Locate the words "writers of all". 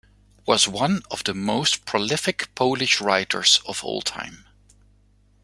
3.01-4.01